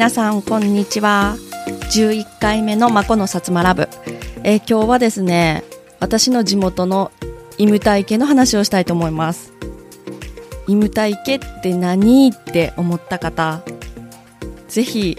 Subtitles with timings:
[0.00, 1.36] 皆さんこんにちは。
[1.92, 3.86] 11回目のマコのさつまラブ、
[4.44, 5.62] えー今日はですね
[6.00, 7.12] 私の地元の
[7.58, 9.52] イムタイ家の話をしたいと思います。
[10.68, 13.60] イムタイ家って何って思った方
[14.68, 15.18] ぜひ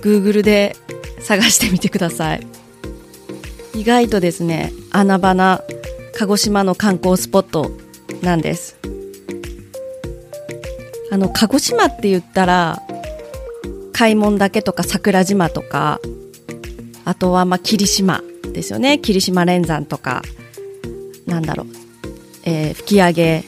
[0.00, 0.74] Google で
[1.20, 2.44] 探してみてください。
[3.76, 5.62] 意外とですね穴場な
[6.18, 7.70] 鹿児島の観光スポット
[8.22, 8.76] なんです。
[11.12, 12.82] あの鹿児島って言ったら
[13.92, 16.00] 開門岳とか桜島とか
[17.04, 18.98] あとはまあ霧島ですよね。
[18.98, 20.22] 霧島連山とか
[21.26, 21.66] なんだろう、
[22.44, 23.44] えー吹上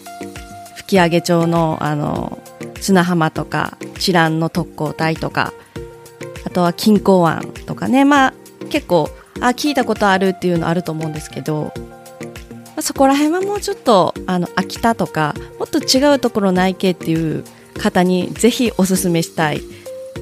[0.77, 2.39] 吹上町のあの
[2.81, 5.53] 砂浜とか知覧の特攻隊とか
[6.45, 8.05] あとは金港湾とかね。
[8.05, 8.34] まあ
[8.70, 9.08] 結構
[9.41, 17.45] あ聞いたことあるっていうのあると思うんですけど、まあ、そこら辺はもうちょっとあの秋田とかもっと違うところないけっていう
[17.79, 19.61] 方にぜひおすすめしたい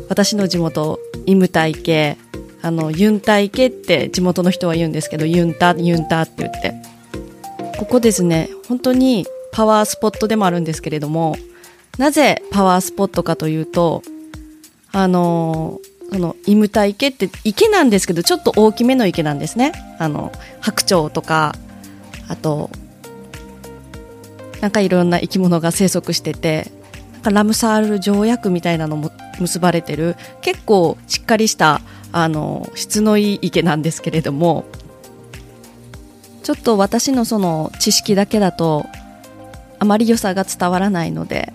[0.08, 2.16] 私の地元イムタイ系
[2.62, 6.92] あのユンタイ系って地元の人は言うんですけどユンタユンタって言って。
[7.82, 11.34] ここですね本当にパワースポットでもあるんですけれども
[11.98, 14.02] なぜパワースポットかというと
[14.92, 15.80] あの
[16.12, 19.72] そのイムタ池って池なんですけどちょっと大きめの池なんですね。
[19.98, 20.30] あの
[20.60, 21.56] 白鳥とか
[22.28, 22.70] あと
[24.60, 26.70] なんかいろんな生き物が生息してて
[27.30, 31.80] ラムサール条約みたいなのも結ばれてる結構しっかりした
[32.12, 34.64] あの質のいい池なんですけれども
[36.42, 38.86] ちょっと私のその知識だけだと
[39.78, 41.52] あまり良さが伝わらないので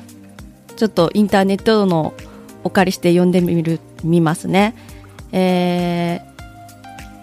[0.75, 2.13] ちょっとインターネットの
[2.63, 4.75] お借りして読んでみる見ますね。
[5.31, 6.21] え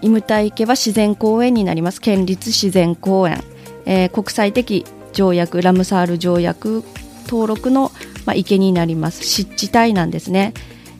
[0.02, 3.42] ー、イムタイ池は自然公園になります県立自然公園、
[3.86, 6.82] えー国際的条約ラムサール条約
[7.24, 7.90] 登録の、
[8.26, 9.24] まあ、池になります。
[9.24, 10.54] 湿地帯なんですね、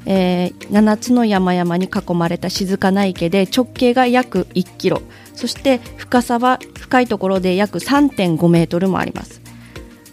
[0.07, 5.03] えー7つの山々に囲まれた静かな池で直径が約1キロ。
[5.35, 9.41] そして深さは深いところで約3.5メートルもあります。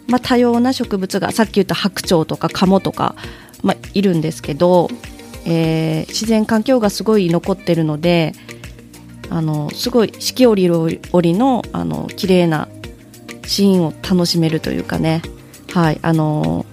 [0.08, 3.14] まあ、多様な植物がさっき言った白鳥とかカモとか、
[3.62, 4.88] まあ、いるんですけど、
[5.46, 8.34] えー自然環境がすごい残ってるので
[9.30, 12.68] あのすごい四季折々のあの綺麗な
[13.46, 15.22] シーンを楽しめるというかね。
[15.72, 16.66] はいあの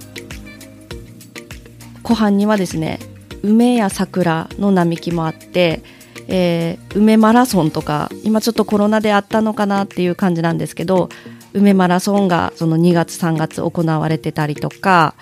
[2.03, 2.99] 湖畔にはですね
[3.43, 5.81] 梅や桜の並木もあって、
[6.27, 11.09] えー梅マラソンとか今ちょっとコロナであったのかなっていう感じなんですけど
[11.53, 15.13] 梅マラソンがその2月3月行われてたりとか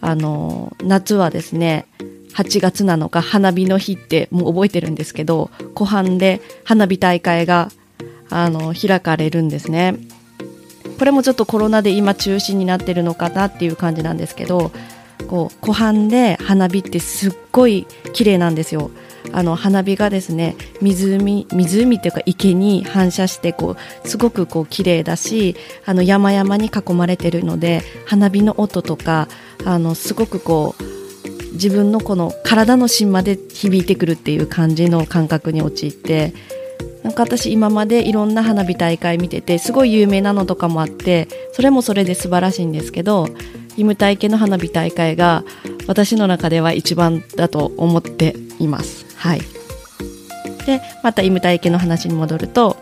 [0.00, 1.86] あの夏はですね
[2.34, 7.70] 8月7日花火の日ってもう覚えてるんですけど湖畔で花火大会が
[8.30, 9.96] あの開かれるんですね。
[10.98, 14.72] これもちょっとコロナで今中止になってるのかなっていう感じなんですけど
[15.28, 18.90] こう湖畔で花火ってすっごい綺麗なんですよ。
[19.32, 25.54] あの花火がですね湖湖っていうか池に反射してこうすごくこう綺麗だし
[25.84, 29.28] あの山々に囲まれてるので花火の音とか
[29.66, 36.32] あのすごくこう自分のこの体の芯まで響いてくるっていう感じの感覚に陥って
[37.02, 43.28] なんか私今までいろんな花火大会見ててすごい有名なのとかもあってそれもそれで素晴らしいんですけど
[43.76, 45.44] イムタイ系の花火大会が
[45.86, 49.06] 私の中では一番だと思っています。
[49.16, 49.40] はい、
[50.66, 52.76] でまたイムタイ系の話に戻ると、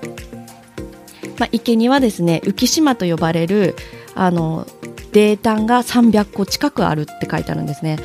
[1.38, 3.76] まあ、池にはですね浮島と呼ばれる
[4.14, 4.66] あの
[5.12, 7.98] 泥炭が300個近くあるって書いてあるんですね。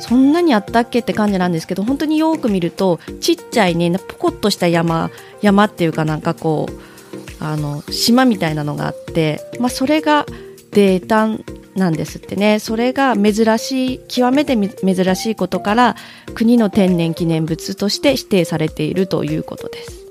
[0.00, 5.10] そんなにあったっけって感じなんですけど本当によく見るとちっちゃいねポコッとした山
[5.42, 10.26] 山っていうかなんかこうあの島みたいなのがあって、まあ、それが
[10.72, 11.44] 泥炭
[11.74, 12.58] なんですってね。
[12.58, 15.96] それが珍しい極めて珍しいことから
[16.34, 20.06] 国の天然記念物として指定されているということです。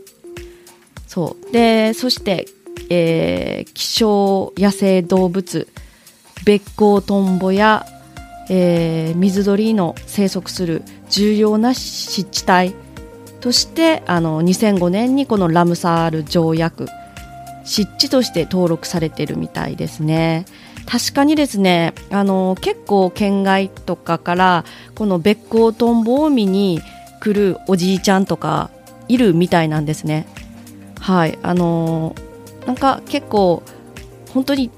[1.07, 1.51] そう。
[1.51, 2.45] でそして、
[2.89, 5.67] えー希少野生動物
[6.45, 7.85] ベッコウトンボや、
[8.49, 12.75] えー水鳥の生息する重要な湿地帯
[13.39, 16.87] としてあの2005年にこのラムサール条約
[17.65, 20.45] 湿地として登録されてるみたいですね。
[20.85, 26.79] 確かにですね、あの、結構県外とかから、このべっ甲トンボを見に
[27.19, 28.69] 来るおじいちゃんとか
[29.07, 30.27] いるみたいなんですね。
[30.99, 32.15] はい、あの
[32.65, 33.63] なんか結構、
[34.31, 34.69] 本当に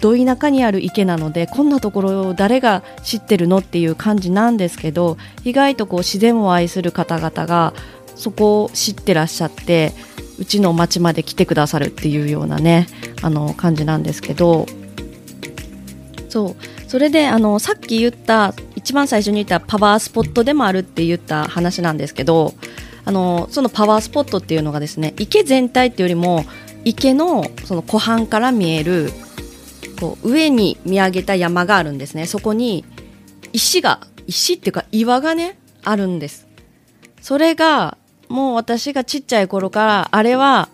[0.00, 7.72] ど田舎にある池なのでこんなところを誰が知ってるのっていう感じなんですけど意外とこう自然を愛する方々が
[8.14, 9.92] そこを知ってらっしゃって
[10.38, 12.86] うちの町まで来てくださるっていうようなね
[13.22, 14.66] あの感じなんですけど。
[16.28, 16.56] そう。
[16.86, 22.54] それであのさっき言った一番最初に言ったパワースポットでもあるって言った話なんですけど
[23.04, 26.44] あのそのパワースポットっていうのがですね池全体っていうよりも
[26.84, 29.10] 池のその湖畔から見える
[29.98, 32.26] こう上に見上げた山があるんですね。
[32.26, 32.84] そこに
[33.52, 36.46] 石が石っていうか岩がねあるんです。
[37.20, 37.96] それが
[38.28, 40.68] もう私がちっちゃい頃からあれは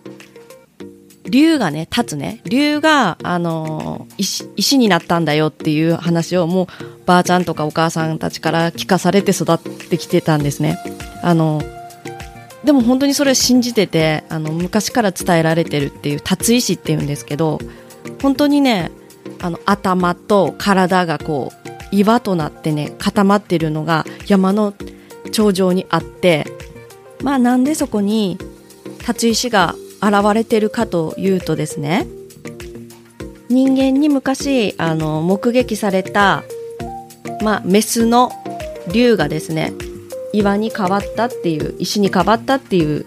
[1.29, 2.41] 竜がね立つね。
[2.45, 6.67] 竜が、あの石石になったんだよっていう話をもう
[7.05, 10.77] ばあちゃんとかお母さんたちから聞かされて育ってきてたんですね。
[11.21, 11.61] あの
[12.63, 17.59] でも本当にそれを信じててあの昔から伝えられてるっていう立石っていうんですけど
[18.21, 18.91] 本当にね
[19.43, 24.73] あの頭と体がこう岩となってね固まってるのが山の
[25.33, 26.45] 頂上にあって
[27.21, 28.37] まあなんでそこに
[29.05, 32.07] 立石が現れてるかというとですね
[33.49, 36.43] 人間に昔あの目撃された、
[37.43, 38.31] まあ、メスの
[38.93, 39.73] 竜がですね
[40.31, 43.05] 岩に変わったっていう石に変わったっていう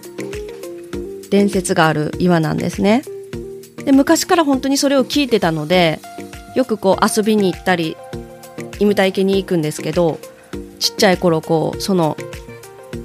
[1.31, 3.03] 伝説がある岩なんですね。
[3.85, 6.00] で昔から本当にそれを聞いてたので
[6.56, 7.97] よくこう遊びに行ったり
[8.79, 10.19] イムタ池に行くんですけど
[10.79, 12.17] ちっちゃい頃こうその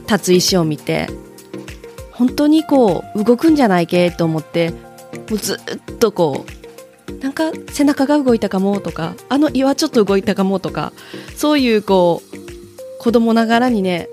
[0.08, 1.08] 立つ石を見て
[2.12, 4.78] 本当にこう動くんじゃないけと思っても
[5.32, 6.46] うずっとこ
[7.10, 10.94] うなんか背中が動いたかもとかあの岩ちょっと動いたかもとか
[11.36, 14.08] そういうこう子供ながらにね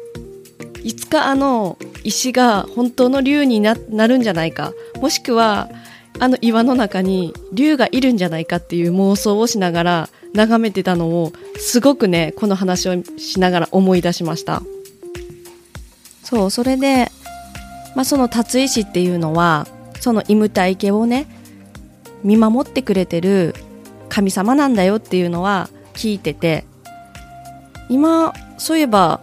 [0.82, 4.72] いつかあの石が本当の竜になるんじゃないか。
[5.00, 5.68] もしくは
[6.20, 14.62] あの岩の中に竜がいるんじゃないかっていう妄想をしながら眺めてたのをすごくねこの話をしながら思い出しました。
[16.24, 17.10] そうそれで、
[17.94, 19.66] まあ、その辰石っていうのは
[20.00, 21.26] そのイムタイ家をね
[22.22, 23.54] 見守ってくれてる
[24.10, 26.64] 神様なんだよっていうのは聞いてて
[27.88, 29.20] 今そういえば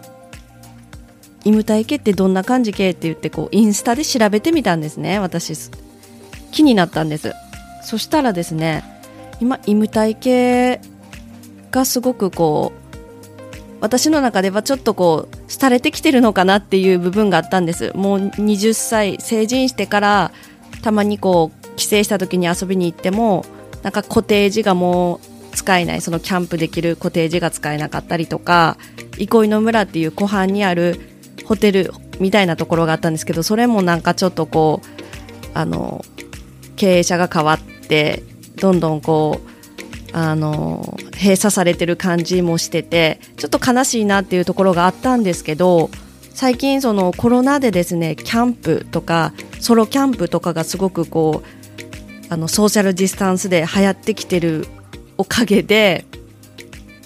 [1.44, 5.70] イムタイ家ってどんな感じ系って言ってこうインスタで調べてみたんですね私。
[6.52, 7.32] 気になったんです。
[7.82, 8.82] そしたらですね
[9.40, 10.80] 今イム体系
[11.70, 12.86] がすごくこう
[13.80, 17.92] 私の中ではちょっとこう廃れてきてるのかなっていう部分があったんです。
[17.94, 20.32] もう20歳成人してから
[20.82, 23.44] たまにこう帰省した時に遊びに行っても
[23.82, 25.20] なんかコテージがもう
[25.54, 26.00] 使えない。
[26.00, 28.78] そのキャンプできるコテージが使えなかったりとか
[29.18, 31.00] 憩いの村っていう湖畔にある
[31.44, 36.04] ホテルみたいなところがあったんですけどそれもなんかちょっとこうあの
[36.76, 38.22] 経営者が変わって
[38.56, 45.90] どんどんこうあの閉鎖されてる感じもしててちょっと悲しいなっていうところがあったんですけど
[46.32, 54.66] 最近そのコロナでですねキャンプとかソロキャンプとかがすごくこうあのソーシャルディスタンスで流行ってきてる
[55.18, 56.04] おかげで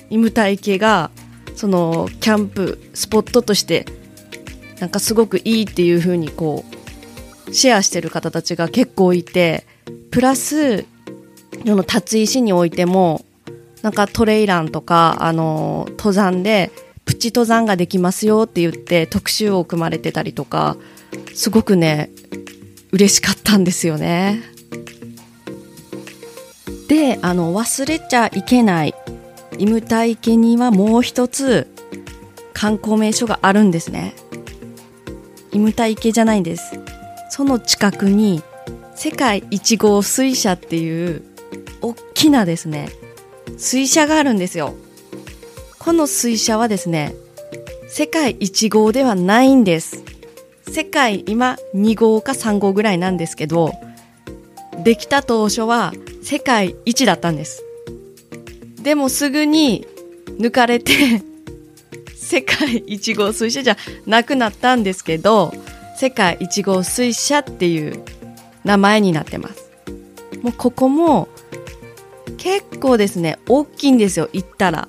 [0.09, 1.11] イム体系が
[1.55, 3.87] そのキャンプスポットとして
[4.81, 6.70] なんかすごくいいっていう風にこう
[7.53, 9.67] シェアしてる方たちが結構いて
[10.11, 10.85] プラス
[11.67, 13.25] その立石においても
[13.83, 16.71] なんかトレイランとかあの登山で
[17.05, 20.77] プチ登山ができますよって言って特集を組まれてたりとか
[21.35, 22.11] すごくね
[22.93, 24.43] 嬉しかったんですよね。
[26.89, 28.95] であの忘れちゃいけない
[29.59, 31.69] イムタイ家にはもう一つ
[32.53, 34.15] 観光名所があるんですね。
[35.53, 36.81] イムタイ家じゃないんです。
[37.31, 38.43] その近くに
[38.95, 41.23] 世界一号水車っていう
[41.81, 42.91] 大きなですね
[43.57, 44.75] 水車があるんですよ。
[45.79, 47.15] この水車はですね
[47.89, 50.03] 世界1号ではないんです。
[50.69, 53.73] 世界今2号か3号ぐらいなんですけど
[54.85, 57.65] できた当初は世界一だったんです。
[58.83, 59.87] でもすぐに
[60.39, 61.23] 抜かれて
[62.15, 65.53] 世界1号水車じゃなくなったんですけど
[66.01, 68.03] 世界一号水車っていう
[68.65, 69.71] 名前になってます。
[70.41, 71.29] もうここも
[72.39, 74.89] 結構ですね、大きいんですよ、行ったら。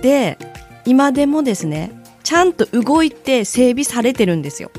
[0.00, 0.38] で、
[0.86, 4.70] 今でもですね、ちゃんと動いて整備されてるんですよ。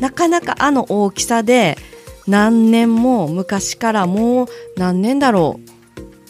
[0.00, 1.78] なかなかあの大きさで
[2.26, 5.70] 何年も昔からもう何年だろう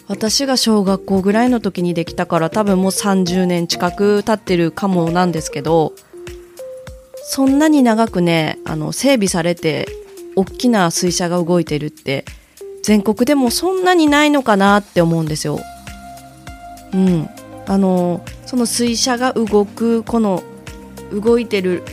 [0.07, 5.95] 私が小学校ぐらいの時にできたから多分もう30年近く経ってるかもなんですけど
[7.33, 9.87] そんなに長くねあの整備されて
[10.35, 12.25] 大きな水車が動いてるって
[12.83, 15.61] 全国でもそんなにないのかなって思うんですよ。
[16.93, 17.31] うん、
[17.69, 20.43] あのその水車が動くこの
[21.13, 21.85] 動いてる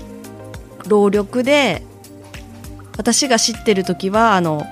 [0.88, 1.84] 労力で
[2.98, 4.66] 私が知ってる時はあの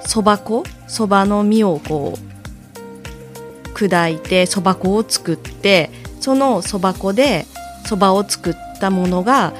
[0.00, 7.44] そば粉そばの実をこう砕いてそば粉を作ってそのそば粉で
[7.84, 9.52] そばを作ったものが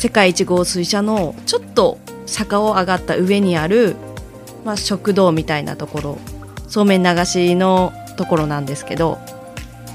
[0.00, 3.96] 世界一号水車のちょっと坂を上がった上にある、
[4.64, 6.18] まあ、食堂みたいなところ
[6.68, 9.18] そうめん流しのところなんですけど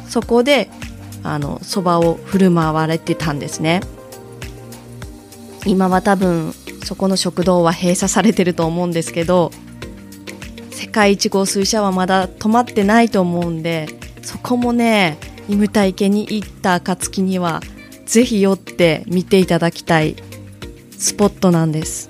[0.08, 0.70] そこで
[1.24, 3.82] あのそばを振る舞われてたんですね。
[5.66, 9.50] 今は多分そこの食堂は閉鎖されてると思うんですけど
[10.70, 13.88] 世界一号水車はまだ止まってないと思うんで
[14.22, 15.18] そこもね
[15.50, 17.62] イムタイ家に行った暁には
[18.06, 20.16] ぜひ寄って見ていただきたい
[20.98, 22.10] スポットなんです。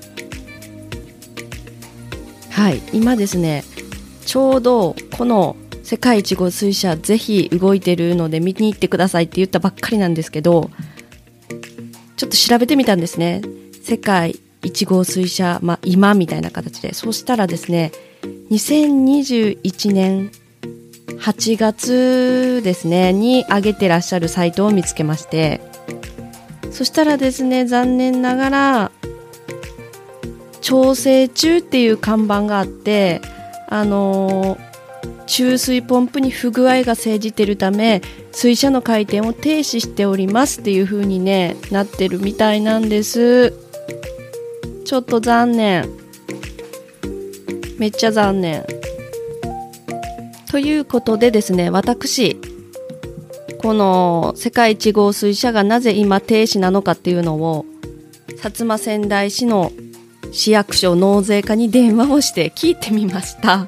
[2.51, 2.81] はい。
[2.93, 3.63] 今ですね
[4.25, 10.71] ちょうどこの世界一号水車ぜひ動いてるので見に行ってくださいって言ったばっかりなんですけど
[12.17, 13.41] ちょっと調べてみたんですね。
[13.83, 16.93] 世界一号水車、まあ、今みたいな形で。
[16.93, 17.91] そうしたらですね
[18.49, 20.31] 2021年
[21.19, 25.61] 8月ですねに上げてらっしゃるサイトを見つけまして
[26.75, 28.91] そしたらですね残念ながら
[30.59, 33.21] 調整中っていう看板があって
[33.69, 34.75] あのー
[35.27, 38.01] 注水ポンプに不具合が生じてるため
[38.31, 43.51] 水車の回転を停止しておりますっていう風にねなってるみたいなんです。
[44.85, 45.89] ちょっと残念。
[47.79, 48.65] めっちゃ残念。
[50.51, 52.39] ということでですね私
[53.65, 57.65] この世界一号水車がなぜ今停止なのかっていうのを
[58.27, 59.71] 薩摩仙台市の
[60.31, 63.67] 市役所納税課に電話をして聞いてみました。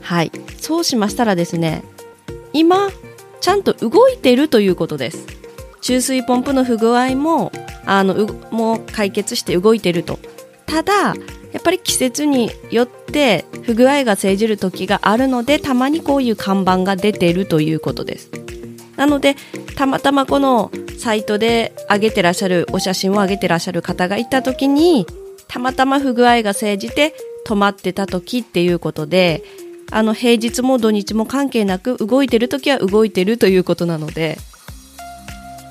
[0.00, 0.32] はい。
[0.58, 1.84] そうしましたらですね
[2.52, 2.88] 今
[3.40, 5.28] ちゃんと動いているということです。
[5.80, 7.52] 注水ポンプの不具合も
[7.86, 10.18] あのもう解決して動いてると。
[10.66, 11.14] ただ
[11.52, 18.39] やっぱり季節によって不具合が生じる時があるのでたまにこういう看板が出ているということです。
[19.00, 19.34] なので
[19.76, 25.06] たまたまこのサイトで上げてらっしゃるお写真を上げてらっしゃる方がいた時に
[25.48, 27.14] たまたま不具合が生じて
[27.46, 29.42] 止まってた時っていうことで
[29.90, 34.36] あの平日も土日も関係なく動いてる時は動いてるということなので。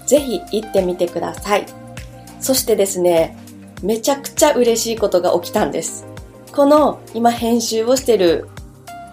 [0.07, 1.67] ぜひ行ってみてください。
[2.39, 3.37] そしてですね
[3.83, 6.07] めちゃくちゃ嬉しいことが起きたんです。
[6.51, 8.49] この今編集をしてる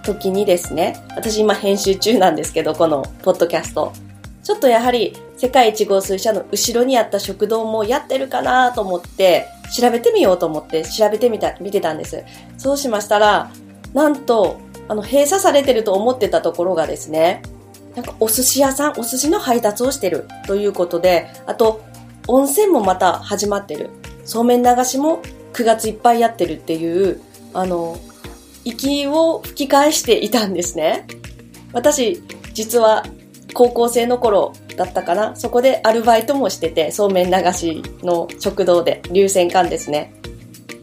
[0.04, 3.92] 時にですね私今編集中なんですけどこのポッドキャスト。
[4.46, 12.24] ちょっとやはり世界一号水車の後ろにあった食堂もやってるかなと思って調べてみようと思って調べてみた見てたんです
[12.56, 13.50] そうしましたら
[13.92, 17.42] なんとあの、閉鎖されてると思ってたところがですね、
[17.94, 21.84] なんかお寿司屋さん、お寿司の配達をしてるということで、あと、
[22.28, 23.90] 温泉もまた始まってる。
[24.24, 25.22] そうめん流しも
[25.52, 27.20] 9月いっぱいやってるっていう、
[27.54, 27.98] あの、
[28.64, 31.06] 息を吹き返していたんですね。
[31.72, 32.22] 私、
[32.52, 33.04] 実は
[33.56, 35.34] 高校生の頃だったかな。
[35.34, 40.12] そこでアルバイトもしてて、そうめん流しの食堂で、流泉館ですね。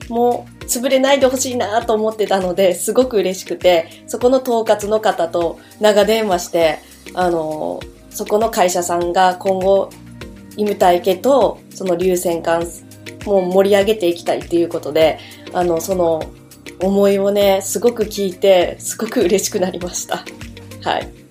[0.10, 6.80] もう潰れないでほしいなと思ってたのですごく嬉しくてそこの統括の方と長電話して
[7.14, 9.90] あのそこの会社さんが今後
[10.58, 12.66] イムタイ家とその流泉館
[13.26, 15.20] もう盛り上げていきたいっていうことで
[15.54, 16.22] あのその
[16.82, 20.26] 思いをねすごく聞いてすごく嬉しくなりました
[20.84, 21.23] はい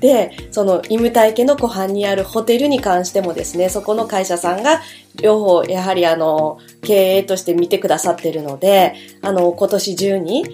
[0.00, 4.80] で、そのイムタイ家の湖畔にあるホテルに関してもですね、そこの会社さんが
[5.20, 10.44] 両方やはりあの、経営として見てくださってるので、あの、今年中に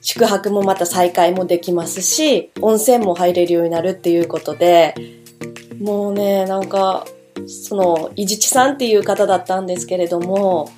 [0.00, 4.94] 宿泊もまた再開もできますし、温泉も入れるようになるっていうことで、
[5.80, 7.06] もうね、なんか、
[7.46, 10.70] その、伊地知さんっていう方だったんですけれども、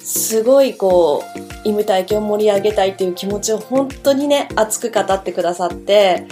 [0.00, 1.22] すごいこ
[1.64, 6.26] う、イム体験を盛り上げたいっていう気持ちを本当にね、熱く語ってくださって、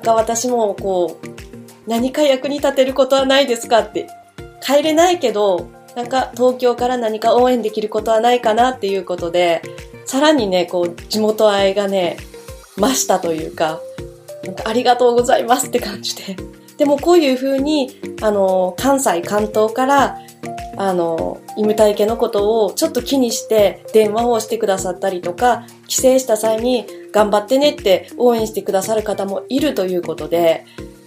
[0.00, 4.08] なんか私もこう、何か役に立てることはないですかって、
[4.62, 9.60] 帰れないけど、なんか東京から何か応援できることはないかなっていうことで、
[10.06, 12.16] さらにね、こう、地元愛がね、
[12.78, 13.78] 増したというか、
[14.42, 16.34] なんかありがとうございますって感じで。
[16.78, 17.90] でもこういう風に、
[18.22, 20.18] あの、関西、関東から、
[20.78, 30.64] あの、イム体家のことをちょっと気にして電話をしてくださったりとか、帰省した際に頑張ってねって応援してくださる方もいるということで、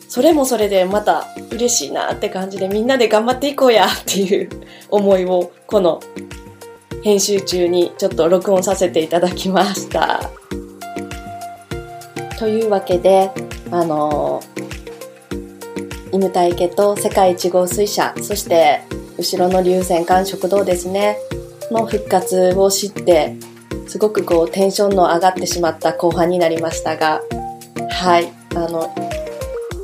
[0.07, 4.49] それもそれでまた嬉しいなって感じでみんなで頑張っていこうやっていう
[4.89, 6.01] 思いをこの
[7.03, 10.29] 編集中にちょっと録音させていただきました。
[12.37, 13.31] というわけで、
[13.71, 14.41] あの、
[16.11, 18.81] 犬体家と世界一号水車、そして
[19.17, 21.17] 後ろの流線館食堂ですね、
[21.71, 23.35] の復活を知って、
[23.87, 27.21] すごくこうテンションの上がってしまった後半になりましたが、
[27.91, 28.93] はい、あの、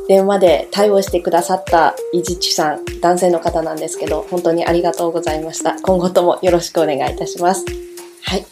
[0.08, 5.80] 電話で対応してくださったいじちさん、男性の方なんですけど、本当にありがとうございました。
[5.82, 7.66] 今後ともよろしくお願いいたします。
[8.24, 8.46] はい。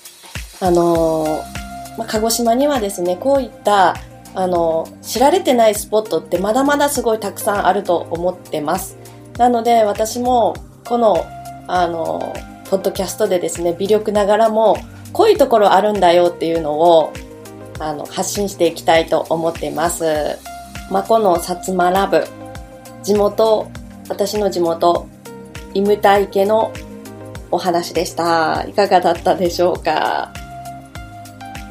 [0.59, 1.57] あのー
[1.97, 3.95] まあ、鹿児島にはですね、こういった、
[4.35, 8.97] あの、知られてないスポットってまだまだすごいたくさんあると思ってます。
[9.37, 11.25] なので、私も、この、
[11.67, 12.33] あの、
[12.69, 14.77] ポッドキャストでですね、微力ながらも、
[15.13, 17.13] こういところあるんだよっていうのを、
[17.79, 20.37] あの、発信していきたいと思っています。
[20.91, 22.25] まあ、この薩摩ラブ、
[23.03, 23.69] 地元、
[24.09, 25.07] 私の地元、
[25.73, 26.71] イムタイ家の
[27.51, 28.65] お話でした。
[28.67, 30.33] いかがだったでしょうか？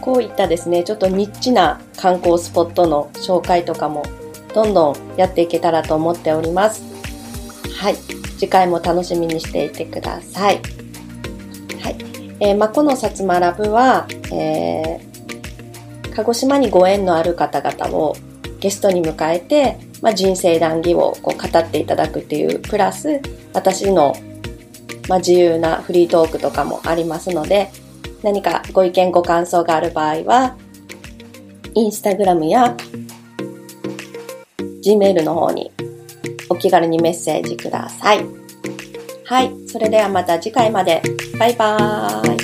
[0.00, 4.04] こういったですね、ちょっとニッチな観光スポットの紹介とかも
[4.54, 6.82] どんどんやっていけたらと思っております。
[7.78, 7.96] はい。
[8.38, 10.60] 次回も楽しみにしていてください。
[11.82, 11.96] はい。
[12.40, 18.14] えー、まこの薩摩ラブは、えー、鹿児島にご縁のある方々を
[18.60, 23.20] ゲストに迎えて、まあ、人生談義をこう語っていただくっていう、プラス、
[23.52, 24.14] 私の、
[25.08, 27.70] まあ、自由なフリートークとかもありますので、
[28.22, 30.56] 何かご意見ご感想がある場合は、
[31.74, 32.76] インスタグラムや
[34.82, 35.70] Gmail の方に
[36.48, 38.24] お気軽にメッセージください。
[39.24, 39.65] はい。
[39.76, 41.02] それではまた次回まで。
[41.38, 42.35] バイバーイ。